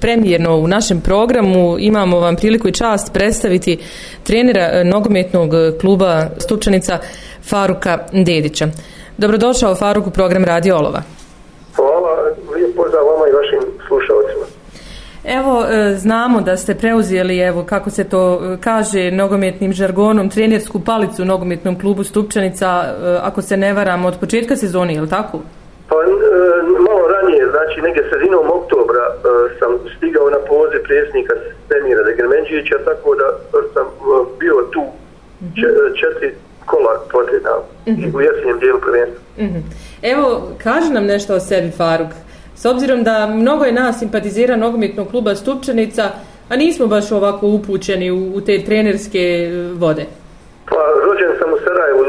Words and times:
premijerno 0.00 0.56
u 0.56 0.68
našem 0.68 1.00
programu 1.00 1.78
imamo 1.78 2.20
vam 2.20 2.36
priliku 2.36 2.68
i 2.68 2.72
čast 2.72 3.12
predstaviti 3.12 3.78
trenera 4.22 4.84
nogometnog 4.84 5.50
kluba 5.80 6.26
Stupčanica 6.38 6.98
Faruka 7.42 7.98
Dedića. 8.12 8.66
Dobrodošao 9.16 9.74
Faruk 9.74 10.06
u 10.06 10.10
program 10.10 10.44
Radio 10.44 10.76
Olova. 10.76 11.02
Hvala, 11.76 12.22
lijep 12.54 12.76
pozdrav 12.76 13.04
vama 13.04 13.24
i 13.28 13.32
vašim 13.32 13.60
slušalcima. 13.88 14.46
Evo, 15.26 15.64
e, 15.64 15.94
znamo 15.94 16.40
da 16.40 16.56
ste 16.56 16.74
preuzeli, 16.74 17.38
evo, 17.38 17.64
kako 17.64 17.90
se 17.90 18.04
to 18.04 18.40
e, 18.44 18.56
kaže, 18.60 19.10
nogometnim 19.10 19.72
žargonom, 19.72 20.30
trenersku 20.30 20.80
palicu 20.80 21.22
u 21.22 21.24
nogometnom 21.24 21.80
klubu 21.80 22.04
Stupčanica, 22.04 22.66
e, 22.66 23.18
ako 23.22 23.42
se 23.42 23.56
ne 23.56 23.72
varam, 23.72 24.04
od 24.04 24.18
početka 24.20 24.56
sezoni, 24.56 24.94
je 24.94 25.00
li 25.00 25.08
tako? 25.08 25.40
Pa, 25.88 25.96
znači, 27.56 27.76
negdje 27.86 28.08
sredinom 28.10 28.46
oktobra 28.58 29.04
sam 29.58 29.70
stigao 29.96 30.30
na 30.30 30.40
poziv 30.52 30.80
predsjednika 30.88 31.34
Semira 31.68 32.02
Degrmenđića, 32.10 32.76
tako 32.84 33.14
da 33.20 33.26
sam 33.74 33.86
bio 34.38 34.56
tu 34.74 34.82
četiri 36.00 36.30
kola 36.66 36.92
posljedna 37.12 37.50
mm 37.86 37.90
-hmm. 37.90 38.16
u 38.16 38.20
jesenjem 38.20 38.58
dijelu 38.58 38.80
prvenstva. 38.80 39.20
Mm 39.38 39.48
-hmm. 39.48 39.62
Evo, 40.12 40.48
kaži 40.62 40.90
nam 40.92 41.04
nešto 41.06 41.34
o 41.34 41.40
sebi, 41.40 41.70
Faruk. 41.70 42.12
S 42.56 42.64
obzirom 42.64 43.04
da 43.04 43.26
mnogo 43.26 43.64
je 43.64 43.72
nas 43.72 43.98
simpatizira 43.98 44.56
nogometnog 44.56 45.08
kluba 45.10 45.34
Stupčanica, 45.34 46.04
a 46.48 46.56
nismo 46.56 46.86
baš 46.86 47.12
ovako 47.12 47.46
upućeni 47.46 48.10
u, 48.10 48.36
u 48.36 48.40
te 48.40 48.64
trenerske 48.64 49.18
e, 49.18 49.72
vode. 49.72 50.04
Pa, 50.68 50.82
rođen 51.04 51.32
sam 51.38 51.52
u 51.52 51.58
Sarajevu 51.64 52.04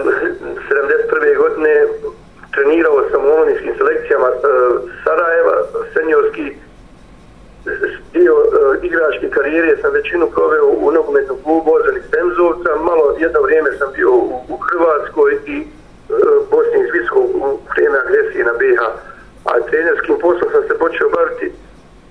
karijere 9.38 9.73
sam 9.82 9.91
većinu 9.94 10.26
proveo 10.36 10.68
u 10.86 10.91
nogometnom 10.91 11.38
klubu 11.44 11.70
Ozani 11.78 12.02
Stemzovca, 12.08 12.70
malo 12.89 13.06
jedno 13.23 13.39
vrijeme 13.42 13.72
sam 13.80 13.89
bio 13.98 14.09
u, 14.11 14.23
u 14.53 14.56
Hrvatskoj 14.67 15.31
i 15.45 15.58
e, 15.59 15.64
Bosni 16.52 16.80
i 16.80 16.92
Viskog 16.95 17.25
u 17.36 17.38
vrijeme 17.72 17.98
agresije 18.03 18.44
na 18.45 18.53
BiH 18.59 18.81
a 19.50 19.52
trenerskim 19.70 20.16
poslom 20.22 20.50
sam 20.52 20.64
se 20.67 20.73
počeo 20.84 21.09
baviti 21.09 21.48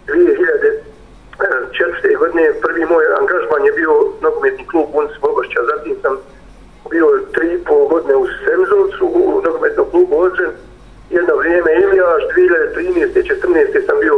2004. 0.06 2.18
godine. 2.18 2.42
Prvi 2.64 2.84
moj 2.92 3.04
angažman 3.20 3.62
je 3.64 3.72
bio 3.80 3.92
nogometni 4.26 4.64
klub 4.70 4.88
Unis 4.98 5.16
Bogošća, 5.20 5.60
zatim 5.72 5.94
sam 6.02 6.14
bio 6.90 7.06
tri 7.34 7.48
i 7.54 7.64
pol 7.68 7.82
godine 7.92 8.14
u 8.16 8.26
Semzovcu, 8.44 9.04
u 9.06 9.42
nogometnom 9.46 9.86
klubu 9.90 10.14
Ođen, 10.24 10.52
jedno 11.10 11.34
vrijeme 11.36 11.70
Ilijaš, 11.82 12.22
2013. 12.36 13.32
14. 13.42 13.86
sam 13.86 13.96
bio 14.00 14.16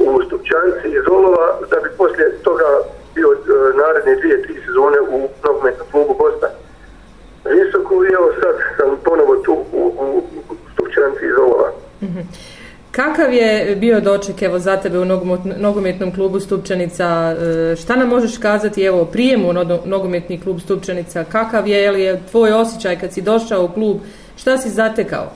u 0.00 0.22
Stupčanci 0.26 0.86
iz 0.98 1.06
Olova, 1.16 1.46
da 1.70 1.76
bi 1.84 1.88
poslije 1.98 2.26
toga 2.42 2.68
bio 3.14 3.28
e, 3.32 3.38
naredne 3.80 4.16
dvije, 4.20 4.42
tri 4.42 4.54
sezone 4.66 4.98
u 5.00 5.28
nogometnom 5.44 5.86
klubu 5.90 6.14
Bosna. 6.22 6.48
Visoko, 7.44 7.94
evo 8.16 8.28
sad 8.40 8.54
sam 8.76 8.88
ponovo 9.04 9.36
tu 9.36 9.52
u, 9.72 9.82
u 10.00 10.22
Stupčanci 10.72 11.24
iz 11.26 11.36
Olova. 11.44 11.68
Mhm. 12.02 12.20
Kakav 12.92 13.32
je 13.32 13.76
bio 13.76 14.00
doček 14.00 14.42
evo 14.42 14.58
za 14.58 14.76
tebe 14.76 14.98
u 14.98 15.04
nogometnom 15.56 16.14
klubu 16.14 16.40
Stupčanica? 16.40 17.06
E, 17.72 17.76
šta 17.76 17.96
nam 17.96 18.08
možeš 18.08 18.38
kazati 18.38 18.84
evo 18.84 19.04
prijemu 19.04 19.48
u 19.48 19.52
nogometni 19.84 20.40
klub 20.40 20.60
Stupčanica? 20.60 21.24
Kakav 21.24 21.68
je, 21.68 21.82
je 21.82 21.90
li 21.90 22.02
je 22.02 22.22
tvoj 22.30 22.52
osjećaj 22.52 23.00
kad 23.00 23.12
si 23.12 23.22
došao 23.22 23.64
u 23.64 23.68
klub? 23.68 23.96
Šta 24.36 24.58
si 24.58 24.68
zatekao? 24.68 25.32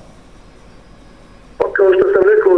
Pa 1.59 1.65
kao 1.73 1.87
što 1.93 2.03
sam 2.12 2.23
rekao 2.34 2.55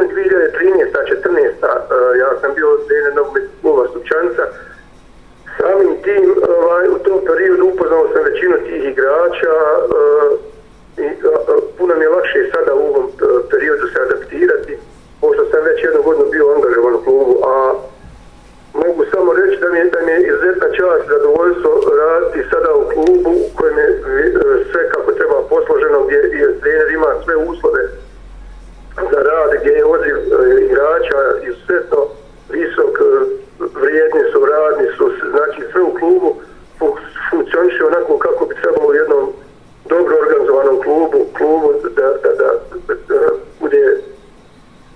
u 0.00 0.08
sezoni 0.08 0.08
2013-2014 0.08 1.64
e, 1.64 2.18
ja 2.18 2.40
sam 2.40 2.54
bio 2.54 2.78
trener 2.88 3.14
nogometnog 3.14 3.60
kluba 3.60 3.88
Stupčanca. 3.90 4.44
Samim 5.58 6.02
tim 6.02 6.34
ovaj, 6.58 6.88
u 6.88 6.98
tom 6.98 7.20
periodu 7.26 7.64
upoznao 7.66 8.08
sam 8.12 8.24
većinu 8.24 8.56
tih 8.66 8.84
igrača 8.92 9.54
e, 9.66 11.02
i 11.02 11.06
puno 11.78 11.94
mi 11.96 12.04
je 12.04 12.08
lakše 12.08 12.50
sada 12.54 12.74
u 12.74 12.86
ovom 12.90 13.06
e, 13.06 13.10
periodu 13.50 13.86
se 13.92 13.98
adaptirati, 14.02 14.78
pošto 15.20 15.42
sam 15.50 15.64
već 15.64 15.84
jednu 15.84 16.02
godinu 16.02 16.30
bio 16.30 16.54
angažovan 16.54 16.94
u 16.94 17.04
klubu, 17.04 17.34
a 17.44 17.74
mogu 18.74 19.04
samo 19.12 19.32
reći 19.32 19.60
da 19.62 19.68
mi 19.72 19.78
je, 19.78 19.84
da 19.84 20.00
mi 20.00 20.12
je 20.12 20.26
izuzetna 20.28 20.68
čast 20.78 21.04
zadovoljstvo 21.08 21.70
raditi 22.02 22.48
sada 22.50 22.70
u 22.74 22.84
klubu 22.92 23.30
u 23.30 23.50
kojem 23.56 23.78
je 23.78 23.88
e, 23.88 24.00
sve 24.72 24.88
kako 24.88 25.12
treba 25.12 25.48
posloženo, 25.48 26.04
gdje 26.04 26.16
je 26.16 26.60
trener 26.60 26.90
ima 26.90 27.10
sve 27.24 27.36
uslove 27.36 27.82
gdje 29.60 29.72
je 29.72 29.84
odziv 29.84 30.16
e, 30.16 30.64
igrača 30.64 31.20
izuzetno 31.48 32.00
visok, 32.50 32.94
e, 33.00 33.04
vrijedni 33.80 34.22
su, 34.32 34.46
radni 34.46 34.86
su, 34.96 35.10
znači 35.30 35.60
sve 35.72 35.82
u 35.82 35.94
klubu 35.94 36.36
funkcioniše 37.30 37.84
onako 37.84 38.18
kako 38.18 38.46
bi 38.46 38.54
trebalo 38.62 38.88
u 38.88 38.94
jednom 38.94 39.32
dobro 39.88 40.16
organizovanom 40.22 40.82
klubu, 40.82 41.18
klubu 41.36 41.74
da, 41.96 42.06
da, 42.22 42.30
da, 42.40 42.48
da 43.08 43.20
bude 43.60 43.82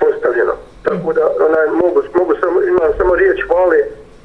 postavljeno. 0.00 0.54
Tako 0.82 1.12
da 1.12 1.24
onaj, 1.46 1.66
mogu, 1.82 2.02
mogu 2.14 2.34
samo, 2.40 2.62
imam 2.62 2.92
samo 2.98 3.14
riječ 3.14 3.38
hvale 3.48 3.78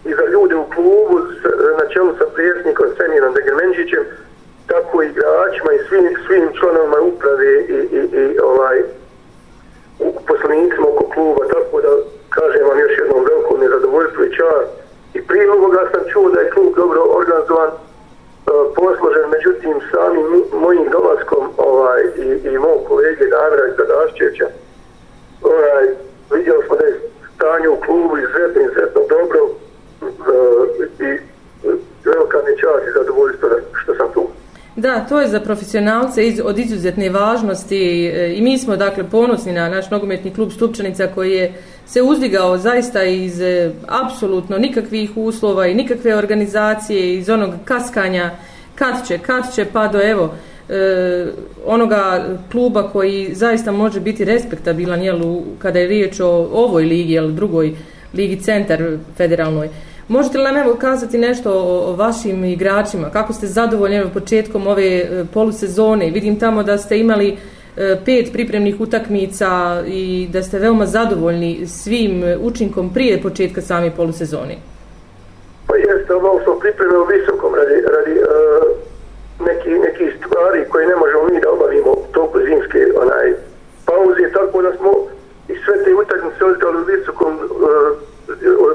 i 0.05 0.11
za 0.13 0.25
ljude 0.33 0.55
u 0.55 0.65
klubu 0.75 1.15
s, 1.37 1.43
na 1.79 1.85
čelu 1.93 2.11
sa 2.17 2.25
prijesnikom 2.35 2.85
Semirom 2.97 3.33
Degermenđićem, 3.33 4.03
tako 4.67 5.03
i 5.03 5.07
igračima 5.07 5.71
i 5.73 5.85
svim, 5.87 6.05
svim 6.27 6.45
članovima 6.59 6.99
uprave 6.99 7.51
i, 7.75 7.77
i, 7.97 7.99
i 8.21 8.39
ovaj 8.39 8.77
poslanicima 10.27 10.87
oko 10.93 11.05
kluba, 11.13 11.43
tako 11.55 11.81
da 11.81 11.91
kažem 12.29 12.67
vam 12.67 12.79
još 12.79 12.97
jednom 12.97 13.25
veliko 13.29 13.57
nezadovoljstvo 13.57 14.23
i 14.23 14.35
čar. 14.35 14.63
I 15.13 15.19
prije 15.27 15.51
ovoga 15.51 15.81
sam 15.91 16.01
čuo 16.11 16.29
da 16.29 16.39
je 16.39 16.49
klub 16.49 16.73
dobro 16.75 17.01
organizovan, 17.19 17.69
e, 17.69 17.75
posložen, 18.75 19.27
međutim 19.35 19.73
samim 19.91 20.27
mojim 20.63 20.85
dolaskom 20.91 21.43
ovaj, 21.57 22.01
i, 22.25 22.27
i 22.49 22.57
mog 22.57 22.79
kolege 22.87 23.25
Damira 23.33 23.65
iz 23.67 23.75
Zadašćeća 23.77 24.47
ovaj, 25.41 25.85
vidjeli 26.33 26.63
smo 26.65 26.75
da 26.75 26.85
je 26.85 26.99
stanje 27.35 27.69
u 27.69 27.81
klubu 27.85 28.17
iz 28.17 28.29
izuzetno 28.63 29.01
dobro 29.09 29.39
uh, 29.43 29.51
i 30.99 31.09
velika 32.05 32.37
mi 32.45 32.57
čast 32.57 32.83
i 32.87 32.97
zadovoljstvo 32.97 33.49
što 33.73 33.95
sam 33.95 34.07
tu. 34.13 34.27
Da, 34.89 35.05
to 35.09 35.21
je 35.21 35.27
za 35.27 35.39
profesionalce 35.39 36.27
iz, 36.27 36.41
od 36.43 36.59
izuzetne 36.59 37.09
važnosti 37.09 38.05
e, 38.05 38.33
i 38.35 38.41
mi 38.41 38.57
smo 38.57 38.75
dakle 38.75 39.03
ponosni 39.03 39.53
na 39.53 39.69
naš 39.69 39.89
nogometni 39.89 40.33
klub 40.33 40.51
Stupčanica 40.51 41.07
koji 41.07 41.31
je 41.31 41.53
se 41.85 42.01
uzdigao 42.01 42.57
zaista 42.57 43.03
iz 43.03 43.41
e, 43.41 43.71
apsolutno 43.87 44.57
nikakvih 44.57 45.11
uslova 45.15 45.67
i 45.67 45.75
nikakve 45.75 46.15
organizacije 46.15 47.17
iz 47.17 47.29
onog 47.29 47.53
kaskanja 47.65 48.31
kad 48.75 49.07
će, 49.07 49.17
kad 49.17 49.55
će 49.55 49.65
pa 49.65 49.87
do 49.87 50.01
evo 50.01 50.33
e, 50.69 51.25
onoga 51.65 52.25
kluba 52.51 52.89
koji 52.91 53.29
zaista 53.33 53.71
može 53.71 53.99
biti 53.99 54.25
respektabilan 54.25 55.03
jel, 55.03 55.21
u, 55.23 55.43
kada 55.59 55.79
je 55.79 55.87
riječ 55.87 56.19
o 56.19 56.49
ovoj 56.53 56.83
ligi, 56.83 57.13
jel, 57.13 57.31
drugoj 57.31 57.75
ligi 58.13 58.41
centar 58.41 58.97
federalnoj. 59.17 59.69
Možete 60.09 60.37
li 60.37 60.43
nam 60.43 60.57
evo 60.57 60.75
kazati 60.75 61.17
nešto 61.17 61.51
o, 61.51 61.91
o 61.91 61.95
vašim 61.95 62.43
igračima? 62.45 63.09
Kako 63.09 63.33
ste 63.33 63.47
zadovoljni 63.47 64.13
početkom 64.13 64.67
ove 64.67 64.97
e, 64.97 65.25
polusezone? 65.33 66.09
Vidim 66.09 66.39
tamo 66.39 66.63
da 66.63 66.77
ste 66.77 66.99
imali 66.99 67.37
e, 67.77 67.97
pet 68.05 68.33
pripremnih 68.33 68.81
utakmica 68.81 69.83
i 69.87 70.27
da 70.33 70.43
ste 70.43 70.59
veoma 70.59 70.85
zadovoljni 70.85 71.67
svim 71.67 72.23
učinkom 72.41 72.93
prije 72.93 73.21
početka 73.21 73.61
same 73.61 73.91
polusezone. 73.95 74.55
Pa 75.67 75.75
jeste, 75.75 76.15
ovo 76.15 76.41
smo 76.43 76.59
pripremili 76.59 77.17
visokom 77.19 77.55
radi, 77.55 77.77
radi 77.95 78.15
uh, 78.19 78.27
neki, 79.47 79.69
neki 79.69 80.05
stvari 80.17 80.65
koje 80.69 80.87
ne 80.87 80.95
možemo 80.95 81.23
mi 81.23 81.41
da 81.41 81.49
obavimo 81.51 81.91
toliko 82.11 82.39
zimske 82.39 82.79
onaj, 83.03 83.27
pauze, 83.85 84.31
tako 84.33 84.61
da 84.61 84.71
smo 84.77 84.91
i 85.47 85.53
sve 85.65 85.83
te 85.83 85.93
utakmice 85.93 86.45
odigrali 86.45 86.77
u 86.81 86.85
visokom 86.95 87.33
uh, 87.35 88.09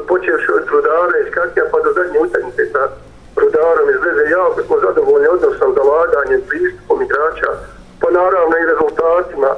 počevši 0.09 0.51
od 0.59 0.65
Rudara 0.73 1.17
iz 1.23 1.29
Kakija 1.35 1.65
pa 1.73 1.79
do 1.85 1.91
zadnje 1.97 2.19
utakmice 2.27 2.63
sa 2.73 2.83
Rudarom 3.41 3.87
iz 4.61 4.67
zadovoljni 4.87 5.29
odnosom, 5.29 5.75
zalaganjem, 5.79 6.41
pristupom 6.49 7.03
igrača, 7.03 7.51
pa 8.01 8.09
naravno 8.11 8.55
i 8.57 8.69
rezultatima, 8.73 9.51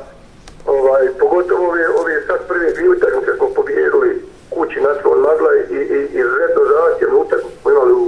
ovaj, 0.67 1.05
pogotovo 1.21 1.69
ove, 1.69 1.85
ove 2.01 2.15
sad 2.27 2.39
prve 2.49 2.73
dvije 2.73 2.91
utakmice 2.91 3.31
smo 3.37 3.47
pobjedili 3.57 4.11
kući 4.55 4.81
na 4.81 4.93
svoj 5.01 5.19
Magla 5.27 5.51
i, 5.57 5.63
i, 5.75 5.79
i 5.95 6.19
izuzetno 6.21 6.63
zahtjevnu 6.75 7.19
utakmicu 7.21 7.57
smo 7.61 7.71
imali 7.71 7.93
u 7.93 8.07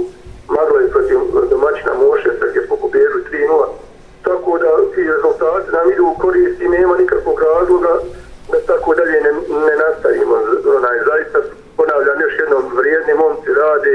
Magla 0.55 0.79
i 0.81 0.91
protiv 0.93 1.17
domaćina 1.49 1.93
Mošesa 1.93 2.45
gdje 2.49 2.61
smo 2.67 2.75
pobjedili 2.83 3.23
3-0. 3.31 3.65
Tako 4.27 4.57
da 4.57 4.69
ti 4.93 5.01
rezultati 5.15 5.71
nam 5.71 5.91
idu 5.91 6.03
u 6.05 6.19
korist 6.21 6.61
i 6.61 6.69
nema 6.69 6.97
nikakvog 6.97 7.37
razloga 7.49 7.93
da 8.51 8.57
tako 8.71 8.95
dalje 8.95 9.21
ne, 9.25 9.31
ne 9.67 9.75
nastavimo. 9.83 10.35
Onaj, 10.77 10.97
zaista 11.09 11.39
ponavljam 11.77 12.21
još 12.21 12.35
jednom, 12.39 12.63
vrijedni 12.79 13.13
momci 13.13 13.49
rade, 13.61 13.93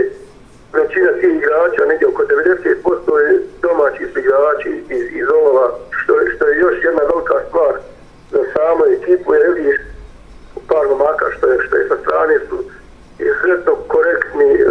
većina 0.75 1.11
tih 1.21 1.33
igrača, 1.37 1.91
negdje 1.91 2.07
oko 2.09 2.23
90% 2.23 3.19
je 3.25 3.31
domaći 3.63 4.05
su 4.13 4.19
igrači 4.19 4.71
iz, 4.97 5.07
iz 5.21 5.27
Olova, 5.41 5.67
što, 5.91 6.13
što 6.35 6.43
je 6.49 6.59
još 6.59 6.77
jedna 6.85 7.03
velika 7.13 7.37
stvar 7.49 7.75
za 8.33 8.43
samu 8.53 8.85
ekipu, 8.97 9.35
jer 9.35 9.43
vidiš 9.55 9.79
par 10.69 10.85
momaka 10.91 11.27
što 11.37 11.47
je, 11.53 11.59
što 11.67 11.77
je 11.77 11.89
sa 11.89 11.97
strane 12.03 12.35
su 12.49 12.57
izredno 13.19 13.75
korektni, 13.95 14.51
e, 14.55 14.67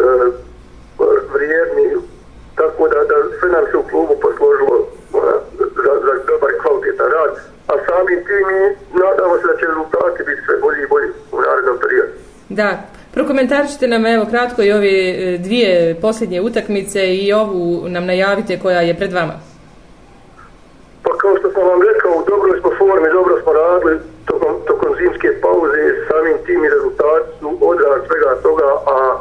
vrijedni, 1.34 1.88
tako 2.56 2.88
da, 2.88 3.00
da 3.10 3.16
sve 3.40 3.50
nam 3.50 3.66
se 3.72 3.78
u 3.78 3.88
klubu 3.92 4.14
posložilo 4.22 4.76
ona, 5.14 5.36
za, 5.84 5.94
za 6.06 6.14
dobar 6.28 6.52
kvalitetan 6.62 7.10
rad, 7.16 7.34
a 7.72 7.74
sami 7.86 8.16
tim 8.28 8.48
i 8.60 8.64
nadamo 9.04 9.38
se 9.38 9.48
da 9.48 9.56
će 9.60 9.66
rezultati 9.66 10.24
biti 10.30 10.42
sve 10.46 10.56
bolji 10.58 10.82
i 10.84 10.92
bolji 10.94 11.10
u 11.32 11.38
narednom 11.42 11.78
periodu. 11.84 12.14
Da, 12.50 12.70
prokomentarišite 13.14 13.88
nam 13.88 14.06
evo 14.06 14.26
kratko 14.32 14.62
i 14.64 14.72
ove 14.72 14.98
e, 15.10 15.38
dvije 15.38 15.96
posljednje 16.02 16.42
utakmice 16.42 17.02
i 17.16 17.34
ovu 17.34 17.66
nam 17.96 18.06
najavite 18.06 18.60
koja 18.64 18.82
je 18.82 18.98
pred 19.00 19.14
vama. 19.14 19.36
Pa 21.04 21.12
kao 21.22 21.34
što 21.40 21.48
sam 21.52 21.64
vam 21.72 21.82
rekao, 21.92 22.12
u 22.12 22.26
dobroj 22.32 22.60
smo 22.60 22.70
formi, 22.80 23.10
dobro 23.20 23.34
smo 23.42 23.52
radili 23.54 23.96
tokom, 24.30 24.54
tokom 24.68 24.92
zimske 25.00 25.30
pauze, 25.42 25.82
samim 26.08 26.38
tim 26.46 26.60
i 26.66 26.74
rezultati 26.76 27.28
su 27.40 27.48
odraz 27.72 28.00
svega 28.08 28.32
toga, 28.46 28.70
a 28.96 28.98
e, 29.16 29.20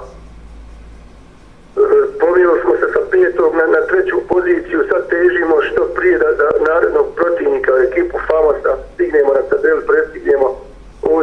pomijeli 2.21 2.59
smo 2.63 2.73
se 2.81 2.87
sa 2.95 3.03
petog 3.11 3.51
na, 3.61 3.67
na 3.77 3.81
treću 3.91 4.17
poziciju, 4.33 4.79
sad 4.91 5.03
težimo 5.15 5.57
što 5.69 5.83
prije 5.97 6.17
da, 6.23 6.31
da 6.41 6.49
narednog 6.69 7.07
protivnika, 7.19 7.73
ekipu 7.89 8.17
Famosa, 8.29 8.73
stignemo 8.95 9.31
na 9.39 9.43
tabel 9.51 9.79
prestignemo 9.89 10.49
ovo, 11.03 11.21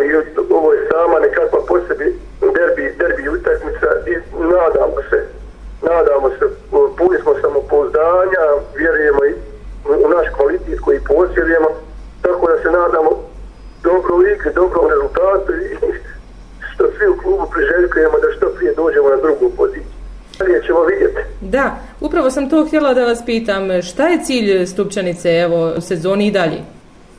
ovo 0.60 0.74
je 0.74 0.88
sama 0.92 1.20
nekakva 1.20 1.60
po 1.68 1.76
sebi 1.88 2.08
derbi, 2.40 2.94
derbi 3.00 3.30
utakmica 3.30 3.90
i 4.12 4.14
nadamo 4.54 5.00
se, 5.10 5.20
nadamo 5.82 6.30
se, 6.30 6.46
puni 6.98 7.18
smo 7.22 7.34
samopouzdanja, 7.42 8.44
vjerujemo 8.76 9.26
i 9.26 9.34
u 10.06 10.10
naš 10.10 10.28
kvalitet 10.38 10.80
koji 10.86 11.00
posjedujemo, 11.08 11.70
tako 12.22 12.48
da 12.48 12.58
se 12.62 12.72
nadamo 12.90 13.12
dobro 13.84 14.14
igri, 14.34 14.54
dobrom 14.56 14.86
rezultatu 14.94 15.52
i 15.54 15.68
što 16.74 16.84
svi 16.98 17.08
u 17.08 17.18
klubu 17.22 17.46
priželjkujemo 17.54 18.18
da 18.24 18.28
što 18.38 18.50
prije 18.50 18.74
dođemo 18.74 19.10
na 19.10 19.16
drugu 19.16 19.50
poziciju. 19.58 20.00
Dalje 20.40 20.62
ćemo 20.66 20.84
vidjeti. 20.84 21.22
Da, 21.42 21.66
upravo 22.02 22.32
sam 22.32 22.50
to 22.50 22.66
htjela 22.66 22.94
da 22.94 23.06
vas 23.06 23.26
pitam, 23.26 23.64
šta 23.82 24.08
je 24.08 24.24
cilj 24.24 24.66
Stupčanice 24.66 25.30
evo, 25.30 25.74
u 25.78 25.82
sezoni 25.82 26.28
i 26.28 26.32
dalje? 26.32 26.60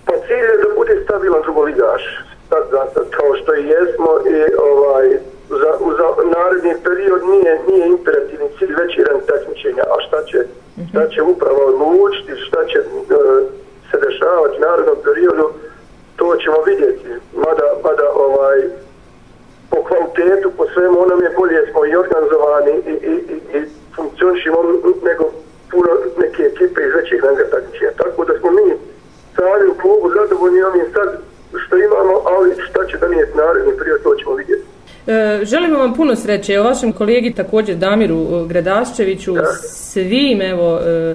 Pa 0.04 0.12
cilj 0.26 0.46
je 0.52 0.62
da 0.64 0.74
bude 0.76 0.94
stabilan 1.04 1.42
drugoligaš, 1.42 2.02
sad, 2.48 2.62
sad, 2.94 3.04
kao 3.16 3.30
što 3.38 3.54
i 3.54 3.66
jesmo 3.74 4.10
i 4.34 4.36
ovaj, 4.72 5.06
za, 5.48 5.70
za 5.98 6.06
naredni 6.36 6.74
period 6.84 7.22
nije, 7.32 7.52
nije 7.68 7.86
imperativni 7.86 8.48
cilj 8.58 8.74
već 8.82 8.98
jedan 8.98 9.18
takmičenja, 9.30 9.84
a 9.94 9.96
šta 10.06 10.18
će, 10.30 10.38
šta 10.90 11.08
će 11.08 11.22
upravo 11.22 11.60
odlučiti, 11.70 12.32
šta 12.46 12.60
će 12.70 12.78
uh, 12.80 12.86
se 13.90 13.96
dešavati 14.06 14.56
u 14.58 14.64
narednom 14.66 14.98
periodu, 15.06 15.46
to 16.16 16.36
ćemo 16.42 16.58
vidjeti. 16.70 17.08
Mada, 17.44 17.66
mada 17.84 18.06
ovaj, 18.26 18.58
po 19.70 19.78
kvalitetu, 19.86 20.50
po 20.56 20.59
svemu 20.74 20.96
onom 21.04 21.20
je 21.26 21.30
bolje 21.38 21.60
smo 21.70 21.80
i 21.86 21.96
organizovani 22.04 22.74
i, 22.92 22.94
i, 23.12 23.14
i, 23.34 23.36
i 23.56 23.60
funkcionišimo 23.96 24.58
nego 25.08 25.24
puno 25.70 25.90
neke 26.22 26.42
ekipe 26.52 26.80
iz 26.84 26.92
većih 26.98 27.18
ranga 27.26 27.44
takmičenja. 27.52 27.92
Tako 28.02 28.20
da 28.28 28.32
smo 28.38 28.50
mi 28.58 28.66
sami 29.36 29.66
u 29.70 29.78
klubu 29.82 30.06
zadovoljni 30.18 30.62
ovim 30.62 30.86
sad 30.94 31.08
što 31.62 31.76
imamo, 31.76 32.14
ali 32.34 32.48
šta 32.68 32.80
će 32.88 32.96
da 32.98 33.08
nije 33.08 33.24
naredni 33.34 33.72
period, 33.78 34.02
to 34.02 34.14
ćemo 34.20 34.34
vidjeti. 34.34 34.64
E, 35.06 35.44
želimo 35.44 35.78
vam 35.78 35.94
puno 35.94 36.16
sreće 36.16 36.60
o 36.60 36.64
vašem 36.64 36.92
kolegi 36.92 37.34
također 37.34 37.76
Damiru 37.76 38.20
e, 38.20 38.46
Gradaščeviću, 38.48 39.32
da. 39.32 39.46
svim 39.92 40.42
evo 40.42 40.78
e, 40.78 41.14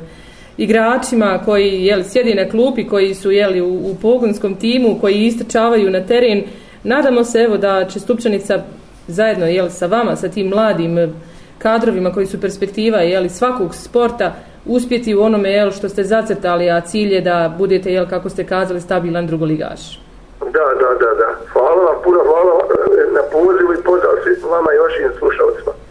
igračima 0.58 1.42
koji 1.46 1.86
jel, 1.86 2.04
sjedi 2.04 2.34
na 2.36 2.50
klupi, 2.50 2.88
koji 2.88 3.14
su 3.14 3.32
jeli, 3.32 3.62
u, 3.62 3.74
u 3.74 3.96
pogonskom 4.02 4.56
timu, 4.56 4.98
koji 5.02 5.26
istrčavaju 5.26 5.90
na 5.90 6.06
teren. 6.06 6.44
Nadamo 6.84 7.24
se 7.24 7.40
evo 7.40 7.58
da 7.58 7.86
će 7.86 8.00
Stupčanica 8.00 8.64
zajedno 9.08 9.46
jel, 9.46 9.70
sa 9.70 9.86
vama, 9.86 10.16
sa 10.16 10.30
tim 10.30 10.48
mladim 10.48 10.98
eh, 10.98 11.10
kadrovima 11.58 12.12
koji 12.12 12.26
su 12.26 12.42
perspektiva 12.42 12.98
jel, 12.98 13.30
svakog 13.30 13.76
sporta 13.76 14.34
uspjeti 14.66 15.16
u 15.16 15.22
onome 15.22 15.52
jel, 15.52 15.72
što 15.72 15.90
ste 15.90 16.04
zacrtali, 16.04 16.70
a 16.70 16.82
cilj 16.82 17.14
je 17.14 17.22
da 17.22 17.56
budete, 17.58 17.94
jel, 17.94 18.10
kako 18.10 18.30
ste 18.30 18.44
kazali, 18.44 18.82
stabilan 18.82 19.28
drugoligaš. 19.28 20.00
Da, 20.40 20.66
da, 20.82 20.90
da, 21.00 21.12
da. 21.22 21.30
Hvala 21.54 21.84
vam, 21.84 21.96
puno 22.04 22.20
hvala 22.24 22.54
eh, 22.60 23.14
na 23.14 23.22
pozivu 23.32 23.74
i 23.74 23.84
pozdrav 23.84 24.14
svim 24.24 24.50
vama 24.52 24.70
i 24.74 24.78
vašim 24.78 25.20
slušalcima. 25.20 25.85